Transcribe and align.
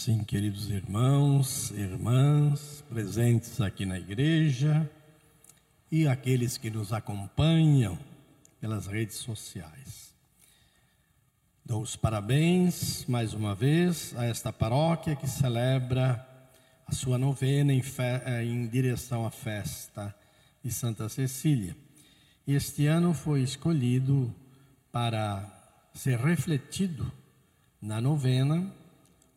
Assim, 0.00 0.24
queridos 0.24 0.70
irmãos, 0.70 1.72
irmãs, 1.72 2.82
presentes 2.88 3.60
aqui 3.60 3.84
na 3.84 3.98
igreja 3.98 4.90
e 5.92 6.08
aqueles 6.08 6.56
que 6.56 6.70
nos 6.70 6.90
acompanham 6.90 7.98
pelas 8.58 8.86
redes 8.86 9.16
sociais. 9.16 10.14
Dou 11.62 11.82
os 11.82 11.96
parabéns 11.96 13.04
mais 13.06 13.34
uma 13.34 13.54
vez 13.54 14.14
a 14.16 14.24
esta 14.24 14.50
paróquia 14.50 15.14
que 15.14 15.28
celebra 15.28 16.26
a 16.86 16.92
sua 16.92 17.18
novena 17.18 17.70
em, 17.70 17.82
eh, 17.98 18.42
em 18.42 18.66
direção 18.68 19.26
à 19.26 19.30
festa 19.30 20.14
de 20.64 20.72
Santa 20.72 21.10
Cecília. 21.10 21.76
Este 22.48 22.86
ano 22.86 23.12
foi 23.12 23.42
escolhido 23.42 24.34
para 24.90 25.44
ser 25.92 26.18
refletido 26.18 27.12
na 27.82 28.00
novena 28.00 28.79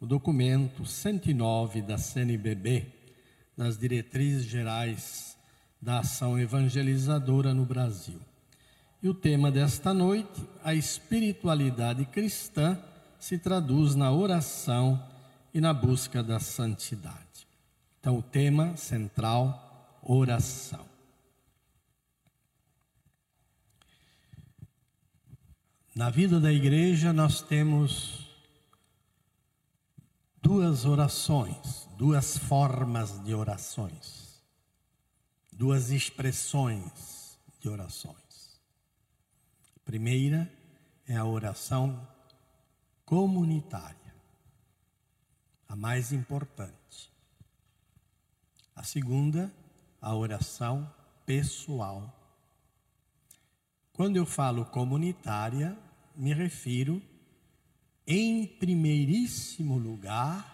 o 0.03 0.05
documento 0.05 0.85
109 0.85 1.81
da 1.81 1.97
CNBB, 1.97 2.87
das 3.55 3.77
diretrizes 3.77 4.43
gerais 4.43 5.37
da 5.81 5.99
ação 5.99 6.37
evangelizadora 6.37 7.53
no 7.53 7.65
Brasil. 7.65 8.19
E 9.01 9.07
o 9.07 9.13
tema 9.13 9.49
desta 9.49 9.93
noite, 9.93 10.45
a 10.61 10.75
espiritualidade 10.75 12.03
cristã, 12.03 12.77
se 13.17 13.37
traduz 13.37 13.95
na 13.95 14.11
oração 14.11 15.01
e 15.53 15.61
na 15.61 15.73
busca 15.73 16.21
da 16.21 16.37
santidade. 16.37 17.47
Então, 18.01 18.17
o 18.17 18.21
tema 18.21 18.75
central, 18.75 20.01
oração. 20.03 20.85
Na 25.95 26.09
vida 26.09 26.41
da 26.41 26.51
igreja, 26.51 27.13
nós 27.13 27.41
temos 27.41 28.22
duas 30.53 30.85
orações, 30.85 31.89
duas 31.97 32.37
formas 32.37 33.23
de 33.23 33.33
orações, 33.33 34.39
duas 35.51 35.89
expressões 35.89 37.39
de 37.59 37.67
orações. 37.67 38.61
A 39.75 39.79
primeira 39.83 40.47
é 41.07 41.15
a 41.15 41.25
oração 41.25 42.07
comunitária, 43.03 44.13
a 45.67 45.75
mais 45.75 46.11
importante. 46.13 47.11
A 48.75 48.83
segunda, 48.83 49.51
a 49.99 50.13
oração 50.13 50.87
pessoal. 51.25 52.15
Quando 53.91 54.17
eu 54.17 54.25
falo 54.27 54.65
comunitária, 54.65 55.75
me 56.15 56.31
refiro 56.31 57.01
em 58.05 58.45
primeiríssimo 58.45 59.77
lugar, 59.77 60.51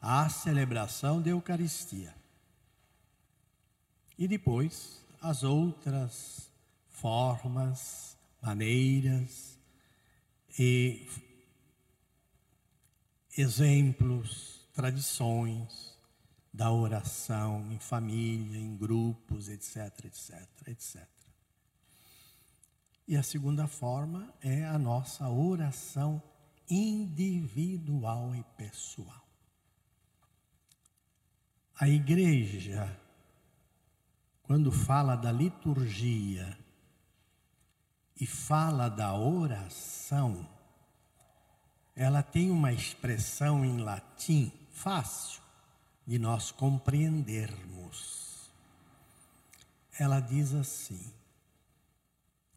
a 0.00 0.28
celebração 0.28 1.22
da 1.22 1.30
Eucaristia. 1.30 2.14
E 4.18 4.26
depois, 4.26 5.00
as 5.20 5.42
outras 5.42 6.50
formas, 6.90 8.16
maneiras 8.40 9.58
e 10.58 11.08
exemplos, 13.36 14.60
tradições 14.74 15.96
da 16.52 16.70
oração 16.70 17.72
em 17.72 17.78
família, 17.78 18.58
em 18.58 18.76
grupos, 18.76 19.48
etc, 19.48 20.04
etc, 20.04 20.48
etc. 20.66 21.08
E 23.08 23.16
a 23.16 23.22
segunda 23.22 23.66
forma 23.66 24.32
é 24.40 24.64
a 24.64 24.78
nossa 24.78 25.28
oração 25.28 26.22
individual 26.72 28.34
e 28.34 28.42
pessoal. 28.56 29.22
A 31.78 31.86
igreja, 31.86 32.98
quando 34.42 34.72
fala 34.72 35.14
da 35.14 35.30
liturgia 35.30 36.58
e 38.18 38.26
fala 38.26 38.88
da 38.88 39.14
oração, 39.14 40.48
ela 41.94 42.22
tem 42.22 42.50
uma 42.50 42.72
expressão 42.72 43.64
em 43.64 43.78
latim 43.78 44.50
fácil 44.70 45.42
de 46.06 46.18
nós 46.18 46.50
compreendermos. 46.50 48.50
Ela 49.98 50.20
diz 50.20 50.54
assim: 50.54 51.12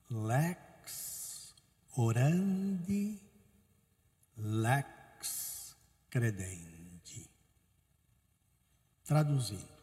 lex 0.10 1.54
orandi 1.98 3.25
lex 4.38 5.76
credendi. 6.10 7.30
Traduzindo, 9.04 9.76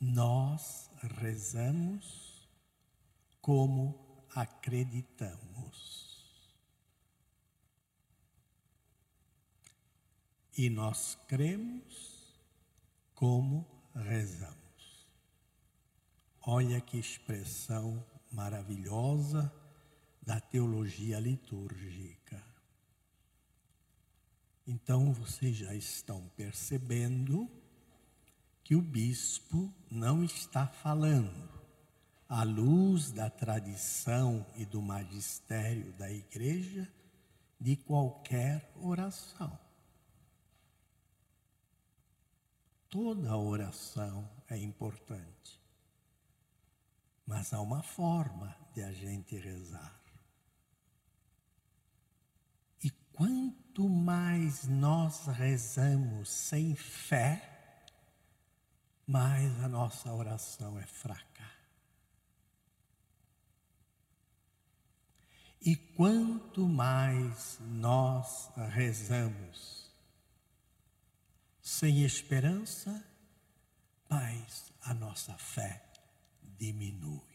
nós 0.00 0.90
rezamos 1.20 2.48
como 3.40 4.26
acreditamos. 4.34 5.44
E 10.56 10.70
nós 10.70 11.18
cremos 11.26 12.34
como 13.14 13.66
rezamos. 13.94 14.54
Olha 16.40 16.80
que 16.80 16.98
expressão 16.98 18.04
maravilhosa 18.30 19.52
da 20.24 20.40
teologia 20.40 21.20
litúrgica. 21.20 22.42
Então 24.66 25.12
vocês 25.12 25.56
já 25.56 25.74
estão 25.74 26.26
percebendo 26.36 27.48
que 28.62 28.74
o 28.74 28.80
bispo 28.80 29.72
não 29.90 30.24
está 30.24 30.66
falando 30.66 31.52
à 32.26 32.42
luz 32.42 33.12
da 33.12 33.28
tradição 33.28 34.46
e 34.56 34.64
do 34.64 34.80
magistério 34.80 35.92
da 35.92 36.10
igreja 36.10 36.90
de 37.60 37.76
qualquer 37.76 38.72
oração. 38.80 39.58
Toda 42.88 43.36
oração 43.36 44.30
é 44.48 44.56
importante, 44.56 45.60
mas 47.26 47.52
há 47.52 47.60
uma 47.60 47.82
forma 47.82 48.56
de 48.72 48.82
a 48.82 48.92
gente 48.92 49.36
rezar. 49.36 50.03
Quanto 53.14 53.88
mais 53.88 54.66
nós 54.66 55.26
rezamos 55.26 56.28
sem 56.28 56.74
fé, 56.74 57.86
mais 59.06 59.62
a 59.62 59.68
nossa 59.68 60.12
oração 60.12 60.78
é 60.78 60.84
fraca. 60.84 61.48
E 65.60 65.76
quanto 65.76 66.68
mais 66.68 67.58
nós 67.60 68.50
rezamos 68.72 69.90
sem 71.62 72.04
esperança, 72.04 73.02
mais 74.10 74.72
a 74.82 74.92
nossa 74.92 75.38
fé 75.38 75.82
diminui. 76.58 77.33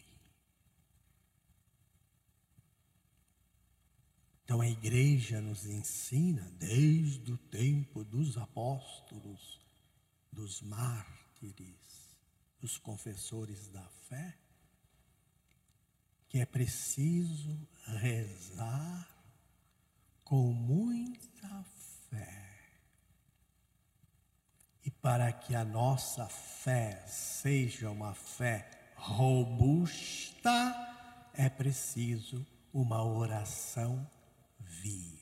Então 4.50 4.62
a 4.62 4.68
igreja 4.68 5.40
nos 5.40 5.68
ensina, 5.68 6.42
desde 6.58 7.32
o 7.32 7.38
tempo 7.38 8.04
dos 8.04 8.36
apóstolos, 8.36 9.62
dos 10.32 10.64
mártires, 10.64 12.18
dos 12.60 12.76
confessores 12.76 13.68
da 13.68 13.88
fé, 14.10 14.36
que 16.28 16.40
é 16.40 16.48
preciso 16.48 17.56
rezar 17.86 19.08
com 20.24 20.52
muita 20.52 21.64
fé. 22.10 22.72
E 24.84 24.90
para 24.90 25.32
que 25.32 25.54
a 25.54 25.64
nossa 25.64 26.26
fé 26.28 27.06
seja 27.06 27.92
uma 27.92 28.16
fé 28.16 28.68
robusta, 28.96 30.50
é 31.36 31.48
preciso 31.48 32.44
uma 32.74 33.04
oração 33.04 34.10
viva. 34.82 35.20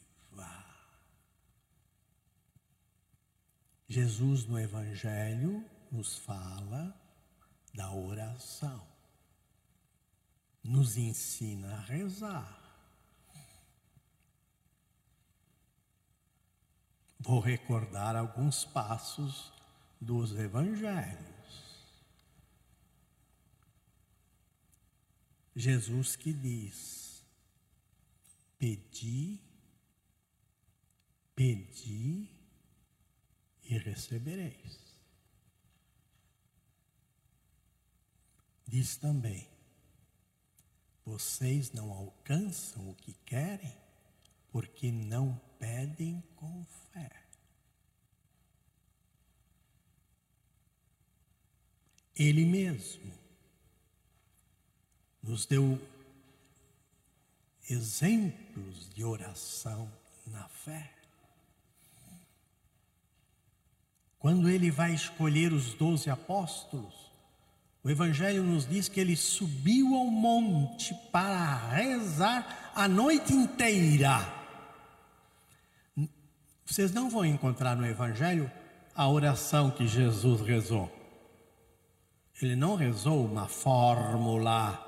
Jesus 3.87 4.45
no 4.45 4.59
Evangelho 4.59 5.63
nos 5.91 6.17
fala 6.17 6.93
da 7.73 7.91
oração, 7.91 8.85
nos 10.63 10.97
ensina 10.97 11.75
a 11.75 11.79
rezar. 11.81 12.67
Vou 17.19 17.39
recordar 17.39 18.15
alguns 18.15 18.65
passos 18.65 19.51
dos 19.99 20.37
Evangelhos. 20.37 21.37
Jesus 25.55 26.15
que 26.15 26.31
diz: 26.31 27.23
Pedi 28.59 29.46
Pedi 31.37 32.27
e 33.69 33.77
recebereis. 33.77 34.97
Diz 38.67 38.97
também: 38.97 39.47
vocês 41.05 41.71
não 41.73 41.91
alcançam 41.91 42.89
o 42.89 42.95
que 42.95 43.13
querem 43.23 43.77
porque 44.51 44.91
não 44.91 45.39
pedem 45.59 46.23
com 46.35 46.65
fé. 46.91 47.11
Ele 52.15 52.45
mesmo 52.45 53.13
nos 55.21 55.45
deu 55.45 55.79
exemplos 57.69 58.89
de 58.91 59.03
oração 59.03 59.87
na 60.25 60.49
fé. 60.49 60.96
Quando 64.19 64.49
ele 64.49 64.71
vai 64.71 64.93
escolher 64.93 65.53
os 65.53 65.73
doze 65.73 66.09
apóstolos, 66.09 67.11
o 67.83 67.89
Evangelho 67.89 68.43
nos 68.43 68.67
diz 68.67 68.89
que 68.89 68.99
ele 68.99 69.15
subiu 69.15 69.95
ao 69.95 70.05
monte 70.05 70.93
para 71.11 71.55
rezar 71.69 72.71
a 72.75 72.87
noite 72.87 73.31
inteira. 73.31 74.33
Vocês 76.65 76.91
não 76.91 77.09
vão 77.09 77.23
encontrar 77.23 77.75
no 77.75 77.85
Evangelho 77.85 78.51
a 78.93 79.07
oração 79.07 79.69
que 79.71 79.87
Jesus 79.87 80.41
rezou. 80.41 80.91
Ele 82.41 82.55
não 82.55 82.75
rezou 82.75 83.23
uma 83.23 83.47
fórmula. 83.47 84.83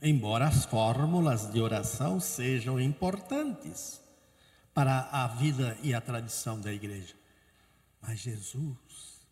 Embora 0.00 0.46
as 0.46 0.64
fórmulas 0.66 1.50
de 1.50 1.60
oração 1.60 2.20
sejam 2.20 2.78
importantes 2.78 4.03
para 4.74 5.08
a 5.10 5.28
vida 5.28 5.78
e 5.82 5.94
a 5.94 6.00
tradição 6.00 6.60
da 6.60 6.72
igreja. 6.72 7.14
Mas 8.02 8.18
Jesus, 8.18 9.24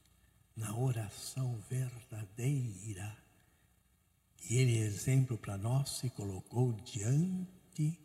na 0.57 0.75
oração 0.75 1.61
verdadeira, 1.69 3.19
e 4.49 4.57
ele 4.57 4.79
é 4.79 4.83
exemplo 4.83 5.37
para 5.37 5.59
nós, 5.59 5.91
se 5.91 6.11
colocou 6.11 6.73
diante 6.85 7.99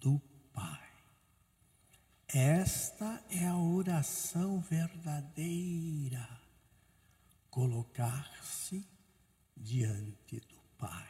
do 0.00 0.20
Pai. 0.52 0.88
Esta 2.28 3.22
é 3.30 3.46
a 3.46 3.56
oração 3.56 4.60
verdadeira. 4.60 6.28
Colocar-se 7.50 8.86
diante 9.56 10.40
do 10.40 10.58
Pai, 10.76 11.08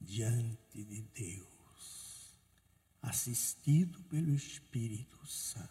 diante 0.00 0.82
de 0.82 1.02
Deus, 1.14 1.51
assistido 3.12 4.02
pelo 4.04 4.34
Espírito 4.34 5.26
Santo. 5.26 5.68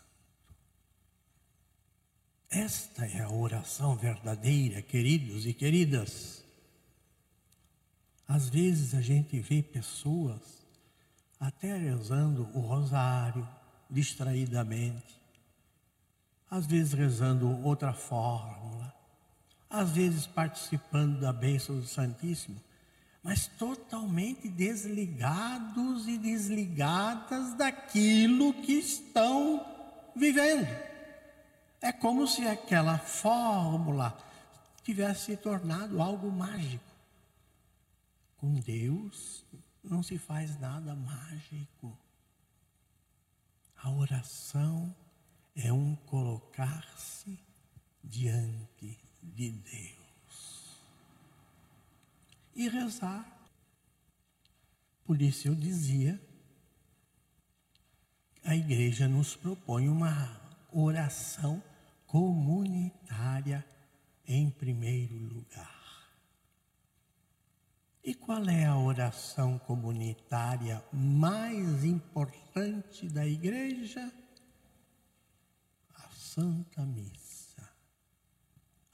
Esta 2.51 3.05
é 3.05 3.21
a 3.21 3.31
oração 3.31 3.95
verdadeira, 3.95 4.79
queridos 4.81 5.47
e 5.47 5.53
queridas. 5.53 6.43
Às 8.27 8.47
vezes 8.47 8.93
a 8.93 9.01
gente 9.01 9.39
vê 9.39 9.63
pessoas 9.63 10.39
até 11.39 11.75
rezando 11.75 12.43
o 12.53 12.59
rosário, 12.59 13.47
distraidamente, 13.89 15.19
às 16.49 16.67
vezes 16.67 16.93
rezando 16.93 17.49
outra 17.65 17.91
fórmula, 17.91 18.93
às 19.67 19.91
vezes 19.93 20.27
participando 20.27 21.19
da 21.19 21.33
bênção 21.33 21.79
do 21.79 21.87
Santíssimo, 21.87 22.61
mas 23.23 23.47
totalmente 23.47 24.49
desligados 24.49 26.07
e 26.07 26.17
desligadas 26.17 27.53
daquilo 27.53 28.53
que 28.53 28.73
estão 28.73 29.65
vivendo. 30.15 30.67
É 31.79 31.91
como 31.91 32.27
se 32.27 32.47
aquela 32.47 32.97
fórmula 32.97 34.17
tivesse 34.83 35.25
se 35.25 35.37
tornado 35.37 36.01
algo 36.01 36.31
mágico. 36.31 36.91
Com 38.37 38.55
Deus 38.55 39.45
não 39.83 40.01
se 40.01 40.17
faz 40.17 40.59
nada 40.59 40.95
mágico. 40.95 41.97
A 43.77 43.91
oração 43.91 44.95
é 45.55 45.71
um 45.71 45.95
colocar-se 46.07 47.39
diante 48.03 48.97
de 49.21 49.51
Deus 49.51 50.00
e 52.55 52.67
rezar. 52.67 53.25
Por 55.05 55.21
isso 55.21 55.47
eu 55.47 55.55
dizia, 55.55 56.19
a 58.43 58.55
igreja 58.55 59.07
nos 59.07 59.35
propõe 59.35 59.87
uma 59.89 60.39
oração 60.71 61.61
comunitária 62.07 63.65
em 64.27 64.49
primeiro 64.49 65.15
lugar. 65.15 65.81
E 68.03 68.15
qual 68.15 68.43
é 68.49 68.65
a 68.65 68.77
oração 68.77 69.59
comunitária 69.59 70.83
mais 70.91 71.83
importante 71.83 73.07
da 73.07 73.27
igreja? 73.27 74.11
A 75.95 76.09
Santa 76.09 76.83
Missa, 76.83 77.69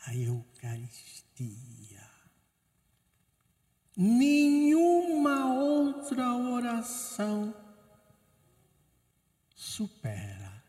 a 0.06 0.14
Eucaristia. 0.14 2.07
Nenhuma 4.00 5.56
outra 5.56 6.36
oração 6.36 7.52
supera 9.56 10.64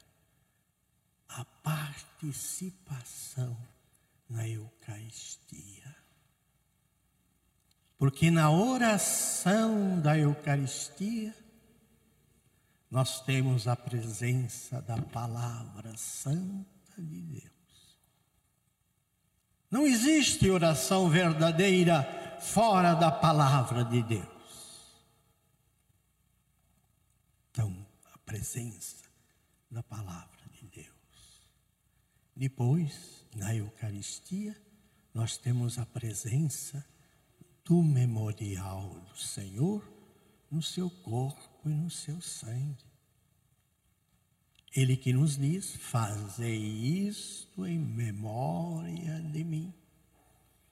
a 1.28 1.44
participação 1.62 3.54
na 4.30 4.48
Eucaristia. 4.48 5.94
Porque 7.98 8.30
na 8.30 8.50
oração 8.50 10.00
da 10.00 10.16
Eucaristia, 10.16 11.36
nós 12.90 13.20
temos 13.20 13.68
a 13.68 13.76
presença 13.76 14.80
da 14.80 14.96
palavra 15.02 15.94
santa 15.98 16.94
de 16.96 17.20
Deus. 17.20 17.57
Não 19.70 19.86
existe 19.86 20.48
oração 20.48 21.10
verdadeira 21.10 22.02
fora 22.40 22.94
da 22.94 23.10
palavra 23.10 23.84
de 23.84 24.02
Deus. 24.02 24.28
Então, 27.50 27.86
a 28.14 28.18
presença 28.18 29.04
da 29.70 29.82
palavra 29.82 30.40
de 30.52 30.66
Deus. 30.68 31.42
Depois, 32.34 33.24
na 33.34 33.54
Eucaristia, 33.54 34.56
nós 35.12 35.36
temos 35.36 35.78
a 35.78 35.84
presença 35.84 36.84
do 37.64 37.82
memorial 37.82 38.88
do 39.10 39.18
Senhor 39.18 39.86
no 40.50 40.62
seu 40.62 40.88
corpo 40.88 41.68
e 41.68 41.68
no 41.68 41.90
seu 41.90 42.20
sangue. 42.20 42.87
Ele 44.74 44.96
que 44.96 45.12
nos 45.12 45.36
diz: 45.36 45.76
Fazei 45.76 46.58
isto 46.58 47.66
em 47.66 47.78
memória 47.78 49.20
de 49.20 49.44
mim. 49.44 49.72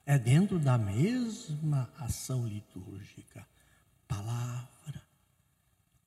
É 0.05 0.17
dentro 0.17 0.57
da 0.57 0.77
mesma 0.77 1.91
ação 1.97 2.47
litúrgica, 2.47 3.45
palavra, 4.07 5.01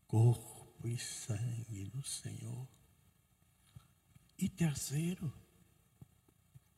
corpo 0.07 0.67
e 0.85 0.97
sangue 0.97 1.85
do 1.93 2.03
Senhor. 2.03 2.67
E 4.39 4.49
terceiro, 4.49 5.31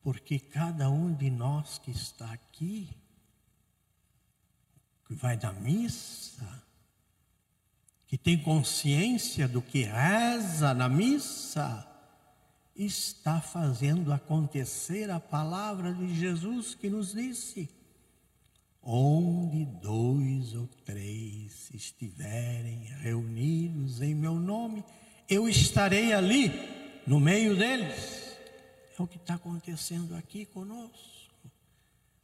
porque 0.02 0.40
cada 0.40 0.90
um 0.90 1.14
de 1.14 1.30
nós 1.30 1.78
que 1.78 1.92
está 1.92 2.32
aqui 2.32 2.90
que 5.12 5.14
vai 5.14 5.36
na 5.36 5.52
missa, 5.52 6.62
que 8.12 8.18
tem 8.18 8.36
consciência 8.36 9.48
do 9.48 9.62
que 9.62 9.84
reza 9.84 10.74
na 10.74 10.86
missa, 10.86 11.88
está 12.76 13.40
fazendo 13.40 14.12
acontecer 14.12 15.10
a 15.10 15.18
palavra 15.18 15.94
de 15.94 16.14
Jesus 16.14 16.74
que 16.74 16.90
nos 16.90 17.14
disse: 17.14 17.70
onde 18.82 19.64
dois 19.64 20.54
ou 20.54 20.68
três 20.84 21.70
estiverem 21.72 22.80
reunidos 23.00 24.02
em 24.02 24.14
meu 24.14 24.34
nome, 24.34 24.84
eu 25.26 25.48
estarei 25.48 26.12
ali, 26.12 26.52
no 27.06 27.18
meio 27.18 27.56
deles. 27.56 28.36
É 28.98 29.02
o 29.02 29.06
que 29.06 29.16
está 29.16 29.36
acontecendo 29.36 30.14
aqui 30.16 30.44
conosco. 30.44 31.40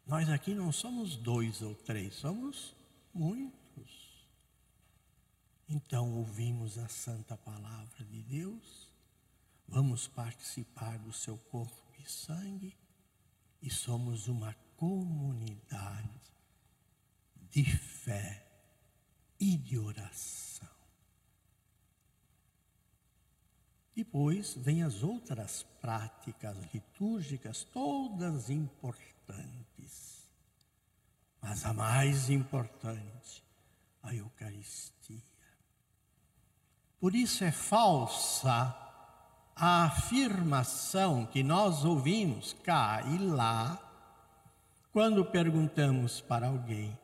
Nós 0.07 0.28
aqui 0.28 0.52
não 0.52 0.71
somos 0.71 1.16
dois 1.16 1.62
ou 1.62 1.75
três, 1.75 2.12
somos 2.12 2.75
muitos. 3.14 3.58
Então 5.69 6.17
ouvimos 6.17 6.79
a 6.79 6.89
santa 6.89 7.37
palavra 7.37 8.05
de 8.05 8.23
Deus, 8.23 8.91
vamos 9.67 10.09
participar 10.09 10.99
do 10.99 11.13
seu 11.13 11.37
corpo 11.37 11.93
e 11.99 12.11
sangue 12.11 12.75
e 13.61 13.71
somos 13.71 14.29
uma 14.29 14.55
comunidade 14.77 16.33
de 17.51 17.65
fé 17.65 18.47
e 19.39 19.57
de 19.59 19.79
oração. 19.79 20.69
Depois 23.95 24.55
vem 24.55 24.85
as 24.85 25.03
outras 25.03 25.65
práticas 25.81 26.57
litúrgicas, 26.73 27.65
todas 27.65 28.49
importantes. 28.49 30.25
Mas 31.43 31.65
a 31.67 31.75
mais 31.75 32.31
importante, 32.31 33.43
a 34.03 34.15
Eucaristia. 34.15 35.38
Por 37.00 37.14
isso 37.14 37.45
é 37.45 37.52
falsa 37.52 38.75
a 39.55 39.85
afirmação 39.85 41.26
que 41.26 41.43
nós 41.43 41.85
ouvimos 41.85 42.52
cá 42.62 43.02
e 43.02 43.19
lá, 43.19 43.78
quando 44.93 45.25
perguntamos 45.25 46.21
para 46.21 46.49
alguém: 46.49 46.97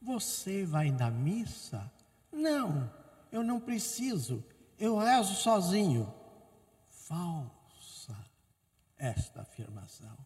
Você 0.00 0.64
vai 0.64 0.90
na 0.90 1.10
missa? 1.10 1.90
Não, 2.32 2.90
eu 3.30 3.42
não 3.42 3.60
preciso, 3.60 4.44
eu 4.78 4.98
rezo 4.98 5.34
sozinho 5.34 6.12
falsa 6.88 8.16
esta 8.96 9.42
afirmação, 9.42 10.16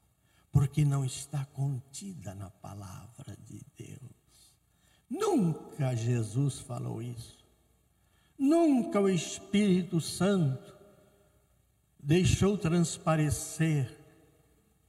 porque 0.52 0.84
não 0.84 1.04
está 1.04 1.44
contida 1.46 2.34
na 2.34 2.50
palavra 2.50 3.36
de 3.44 3.60
Deus. 3.76 4.54
Nunca 5.08 5.94
Jesus 5.94 6.58
falou 6.58 7.00
isso. 7.00 7.43
Nunca 8.38 9.00
o 9.00 9.08
Espírito 9.08 10.00
Santo 10.00 10.74
deixou 11.98 12.58
transparecer 12.58 13.98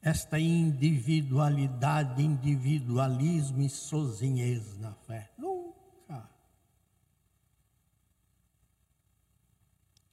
esta 0.01 0.39
individualidade, 0.39 2.21
individualismo 2.21 3.61
e 3.61 3.69
sozinhez 3.69 4.77
na 4.77 4.93
fé. 4.93 5.31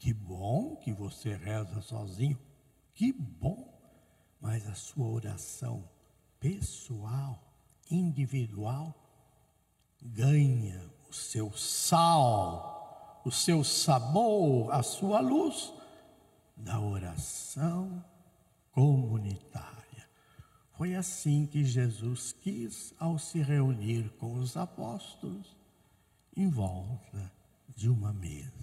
Que 0.03 0.13
bom 0.13 0.75
que 0.75 0.93
você 0.93 1.37
reza 1.37 1.81
sozinho, 1.81 2.37
que 2.93 3.13
bom, 3.13 3.73
mas 4.41 4.67
a 4.67 4.75
sua 4.75 5.07
oração 5.07 5.89
pessoal, 6.41 7.41
individual, 7.89 8.93
ganha 10.03 10.91
o 11.09 11.13
seu 11.13 11.53
sal, 11.53 12.72
o 13.25 13.31
seu 13.31 13.63
sabor, 13.63 14.73
a 14.73 14.83
sua 14.83 15.21
luz 15.21 15.73
da 16.57 16.81
oração 16.81 18.05
comunitária. 18.73 20.09
Foi 20.77 20.95
assim 20.95 21.47
que 21.47 21.65
Jesus 21.65 22.33
quis 22.33 22.95
ao 22.99 23.19
se 23.19 23.41
reunir 23.41 24.11
com 24.19 24.35
os 24.35 24.57
apóstolos 24.57 25.57
em 26.37 26.49
volta 26.49 27.33
de 27.77 27.89
uma 27.89 28.13
mesa. 28.13 28.63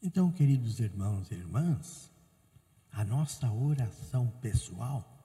Então, 0.00 0.30
queridos 0.30 0.78
irmãos 0.78 1.30
e 1.30 1.34
irmãs, 1.34 2.08
a 2.92 3.04
nossa 3.04 3.50
oração 3.50 4.28
pessoal, 4.40 5.17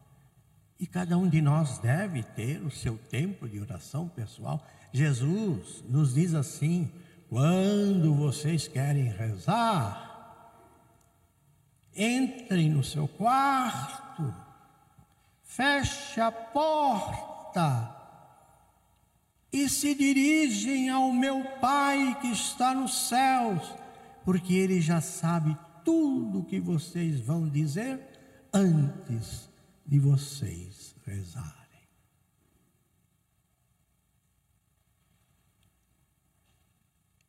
e 0.84 0.86
cada 0.86 1.18
um 1.18 1.30
de 1.30 1.42
nós 1.42 1.78
deve 1.78 2.22
ter 2.22 2.62
o 2.62 2.70
seu 2.70 2.98
tempo 2.98 3.48
de 3.48 3.58
oração 3.58 4.10
pessoal. 4.10 4.68
Jesus 4.92 5.82
nos 5.88 6.13
diz 6.13 6.34
assim: 6.34 6.92
quando 7.30 8.13
vocês 8.13 8.68
querem 8.68 9.06
rezar, 9.06 10.54
entrem 11.96 12.70
no 12.70 12.84
seu 12.84 13.08
quarto, 13.08 14.36
feche 15.42 16.20
a 16.20 16.30
porta 16.30 17.96
e 19.54 19.70
se 19.70 19.96
dirigem 19.96 20.90
ao 20.90 21.13
meu 21.13 21.46
Pai 21.62 22.18
que 22.20 22.28
está 22.28 22.75
nos 22.75 23.08
céus 23.08 23.74
porque 24.25 24.54
ele 24.54 24.82
já 24.82 25.00
sabe 25.00 25.58
tudo 25.86 26.40
o 26.40 26.44
que 26.44 26.60
vocês 26.60 27.22
vão 27.22 27.48
dizer 27.48 28.02
antes 28.52 29.53
de 29.86 30.00
vocês 30.00 30.96
rezarem. 31.06 31.54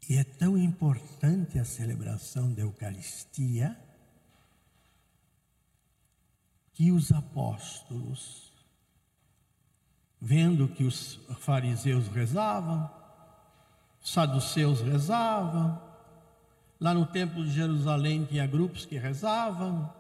E 0.09 0.17
é 0.17 0.25
tão 0.25 0.59
importante 0.59 1.59
a 1.59 1.65
celebração 1.65 2.53
da 2.53 2.63
Eucaristia 2.63 3.79
que 6.75 6.93
os 6.93 7.11
apóstolos, 7.13 8.53
vendo 10.21 10.69
que 10.69 10.85
os 10.85 11.15
fariseus 11.39 12.09
rezavam, 12.09 12.91
saduceus 14.03 14.81
rezavam, 14.81 15.95
Lá 16.85 16.93
no 16.93 17.07
templo 17.07 17.43
de 17.43 17.51
Jerusalém 17.51 18.27
tinha 18.27 18.47
grupos 18.47 18.85
que 18.85 18.99
rezavam, 18.99 19.91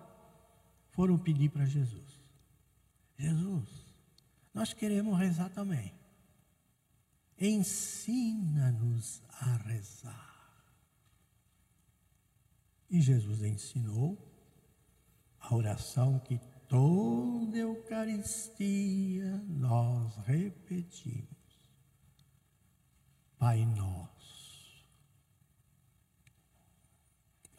foram 0.90 1.16
pedir 1.16 1.48
para 1.48 1.64
Jesus: 1.64 2.13
Jesus, 3.18 3.86
nós 4.52 4.72
queremos 4.72 5.18
rezar 5.18 5.50
também. 5.50 5.92
Ensina-nos 7.38 9.22
a 9.40 9.56
rezar. 9.56 10.64
E 12.90 13.00
Jesus 13.00 13.42
ensinou 13.42 14.16
a 15.40 15.54
oração 15.54 16.18
que 16.20 16.38
toda 16.68 17.56
Eucaristia 17.56 19.36
nós 19.48 20.16
repetimos. 20.18 21.28
Pai 23.36 23.64
nosso 23.66 24.14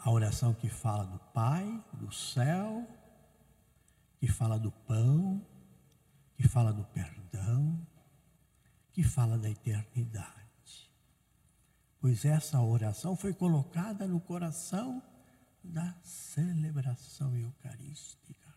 A 0.06 0.12
oração 0.12 0.54
que 0.54 0.70
fala 0.70 1.04
do 1.06 1.18
Pai, 1.34 1.84
do 1.94 2.12
céu, 2.14 2.88
que 4.26 4.32
fala 4.32 4.58
do 4.58 4.72
pão, 4.72 5.40
que 6.36 6.48
fala 6.48 6.74
do 6.74 6.84
perdão, 6.86 7.80
que 8.92 9.04
fala 9.04 9.38
da 9.38 9.48
eternidade. 9.48 10.90
Pois 12.00 12.26
essa 12.26 12.60
oração 12.60 13.16
foi 13.16 13.36
colocada 13.36 14.08
no 14.08 14.20
coração 14.20 15.00
da 15.64 15.96
celebração 16.02 17.38
eucarística. 17.38 18.52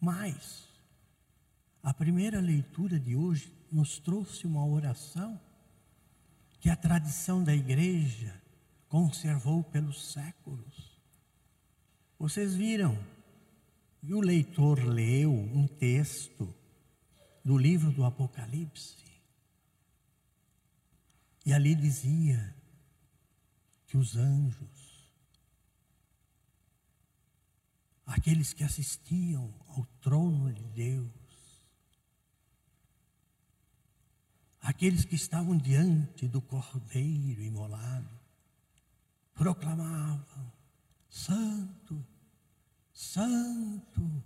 Mas, 0.00 0.68
a 1.84 1.94
primeira 1.94 2.40
leitura 2.40 2.98
de 2.98 3.14
hoje 3.14 3.56
nos 3.70 3.96
trouxe 4.00 4.44
uma 4.44 4.66
oração 4.66 5.40
que 6.58 6.68
a 6.68 6.74
tradição 6.74 7.44
da 7.44 7.54
igreja 7.54 8.42
conservou 8.88 9.62
pelos 9.62 10.10
séculos. 10.10 11.00
Vocês 12.18 12.56
viram, 12.56 12.98
e 14.02 14.12
o 14.12 14.20
leitor 14.20 14.82
leu 14.82 15.32
um 15.32 15.66
texto 15.66 16.52
do 17.44 17.56
livro 17.56 17.90
do 17.92 18.04
Apocalipse, 18.04 18.96
e 21.44 21.52
ali 21.52 21.74
dizia 21.74 22.54
que 23.86 23.96
os 23.96 24.16
anjos, 24.16 25.10
aqueles 28.06 28.52
que 28.52 28.64
assistiam 28.64 29.52
ao 29.68 29.84
trono 30.00 30.52
de 30.52 30.64
Deus, 30.68 31.10
aqueles 34.60 35.04
que 35.04 35.14
estavam 35.14 35.56
diante 35.56 36.26
do 36.28 36.40
cordeiro 36.40 37.42
imolado, 37.42 38.08
proclamavam: 39.34 40.52
Santo, 41.08 42.04
Santo, 42.92 44.22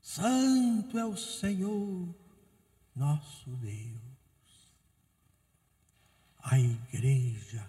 Santo 0.00 0.98
é 0.98 1.04
o 1.04 1.16
Senhor, 1.16 2.14
nosso 2.94 3.50
Deus. 3.56 4.00
A 6.38 6.58
igreja 6.58 7.68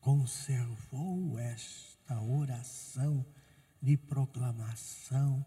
conservou 0.00 1.38
esta 1.38 2.20
oração 2.20 3.24
de 3.80 3.96
proclamação, 3.96 5.44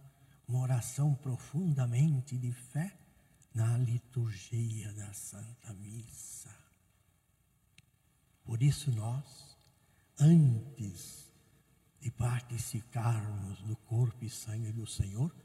uma 0.48 0.60
oração 0.60 1.16
profundamente 1.16 2.38
de 2.38 2.52
fé 2.52 2.96
na 3.54 3.78
liturgia 3.78 4.92
da 4.94 5.14
Santa 5.14 5.74
Missa. 5.74 6.54
Por 8.44 8.62
isso 8.62 8.92
nós 8.92 9.58
antes 10.20 11.25
de 12.06 12.12
participarmos 12.12 13.64
do 13.64 13.76
corpo 13.78 14.24
e 14.24 14.30
sangue 14.30 14.72
do 14.72 14.86
Senhor, 14.86 15.36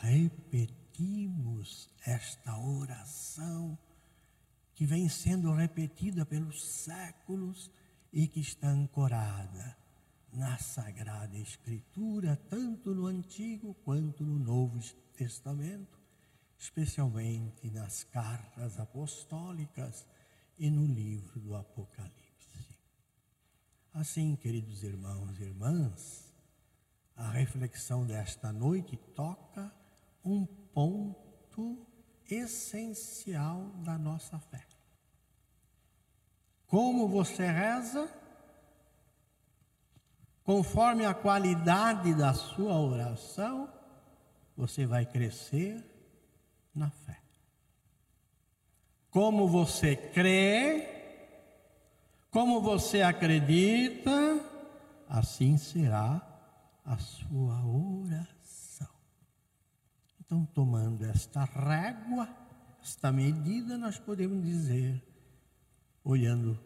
repetimos 0.00 1.90
esta 2.06 2.56
oração 2.56 3.76
que 4.72 4.86
vem 4.86 5.08
sendo 5.08 5.52
repetida 5.52 6.24
pelos 6.24 6.62
séculos 6.62 7.72
e 8.12 8.28
que 8.28 8.38
está 8.38 8.68
ancorada 8.68 9.76
na 10.32 10.56
Sagrada 10.58 11.36
Escritura, 11.36 12.36
tanto 12.48 12.94
no 12.94 13.06
Antigo 13.06 13.74
quanto 13.82 14.24
no 14.24 14.38
Novo 14.38 14.78
Testamento, 15.16 15.98
especialmente 16.56 17.68
nas 17.68 18.04
cartas 18.04 18.78
apostólicas 18.78 20.06
e 20.56 20.70
no 20.70 20.86
livro 20.86 21.40
do 21.40 21.56
Apocalipse. 21.56 22.19
Assim, 23.92 24.36
queridos 24.36 24.84
irmãos 24.84 25.40
e 25.40 25.42
irmãs, 25.42 26.32
a 27.16 27.28
reflexão 27.30 28.06
desta 28.06 28.52
noite 28.52 28.96
toca 29.14 29.72
um 30.24 30.46
ponto 30.46 31.86
essencial 32.30 33.66
da 33.84 33.98
nossa 33.98 34.38
fé. 34.38 34.64
Como 36.68 37.08
você 37.08 37.50
reza, 37.50 38.08
conforme 40.44 41.04
a 41.04 41.12
qualidade 41.12 42.14
da 42.14 42.32
sua 42.32 42.78
oração, 42.80 43.68
você 44.56 44.86
vai 44.86 45.04
crescer 45.04 45.84
na 46.72 46.90
fé. 46.90 47.20
Como 49.10 49.48
você 49.48 49.96
crê, 49.96 50.99
como 52.30 52.60
você 52.60 53.02
acredita, 53.02 54.10
assim 55.08 55.58
será 55.58 56.22
a 56.84 56.96
sua 56.98 57.64
oração. 57.64 58.88
Então, 60.20 60.44
tomando 60.46 61.04
esta 61.04 61.44
régua, 61.44 62.28
esta 62.82 63.10
medida, 63.10 63.76
nós 63.76 63.98
podemos 63.98 64.44
dizer, 64.44 65.02
olhando 66.04 66.58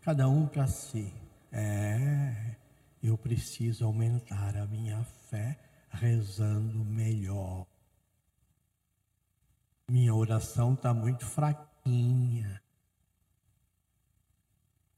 cada 0.00 0.28
um 0.28 0.46
para 0.46 0.66
si, 0.66 1.12
é, 1.52 2.56
eu 3.02 3.16
preciso 3.16 3.84
aumentar 3.84 4.56
a 4.56 4.66
minha 4.66 5.02
fé 5.04 5.58
rezando 5.90 6.84
melhor. 6.84 7.66
Minha 9.88 10.14
oração 10.14 10.74
está 10.74 10.94
muito 10.94 11.24
fraquinha. 11.26 12.62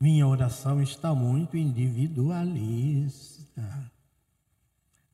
Minha 0.03 0.27
oração 0.27 0.83
está 0.83 1.15
muito 1.15 1.57
individualista. 1.57 3.63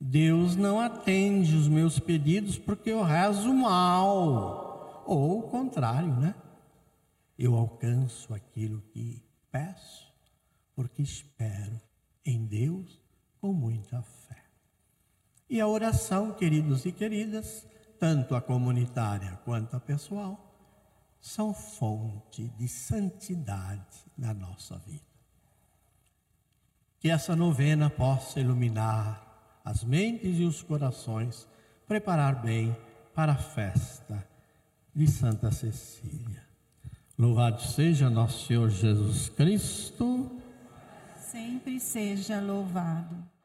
Deus 0.00 0.56
não 0.56 0.80
atende 0.80 1.54
os 1.54 1.68
meus 1.68 1.98
pedidos 1.98 2.56
porque 2.56 2.88
eu 2.88 3.02
rezo 3.02 3.52
mal. 3.52 5.04
Ou 5.04 5.40
o 5.40 5.42
contrário, 5.42 6.16
né? 6.16 6.34
Eu 7.38 7.54
alcanço 7.54 8.32
aquilo 8.32 8.80
que 8.90 9.22
peço 9.52 10.10
porque 10.74 11.02
espero 11.02 11.78
em 12.24 12.46
Deus 12.46 12.98
com 13.42 13.52
muita 13.52 14.00
fé. 14.00 14.42
E 15.50 15.60
a 15.60 15.68
oração, 15.68 16.32
queridos 16.32 16.86
e 16.86 16.92
queridas, 16.92 17.66
tanto 17.98 18.34
a 18.34 18.40
comunitária 18.40 19.38
quanto 19.44 19.76
a 19.76 19.80
pessoal, 19.80 20.47
são 21.20 21.52
fonte 21.52 22.48
de 22.56 22.68
santidade 22.68 24.04
na 24.16 24.32
nossa 24.32 24.76
vida. 24.78 25.02
Que 26.98 27.10
essa 27.10 27.36
novena 27.36 27.88
possa 27.88 28.40
iluminar 28.40 29.60
as 29.64 29.84
mentes 29.84 30.38
e 30.38 30.44
os 30.44 30.62
corações, 30.62 31.46
preparar 31.86 32.42
bem 32.42 32.76
para 33.14 33.32
a 33.32 33.36
festa 33.36 34.26
de 34.94 35.06
Santa 35.06 35.50
Cecília. 35.50 36.46
Louvado 37.18 37.60
seja 37.62 38.08
nosso 38.08 38.46
Senhor 38.46 38.70
Jesus 38.70 39.28
Cristo. 39.28 40.30
Sempre 41.18 41.78
seja 41.80 42.40
louvado. 42.40 43.37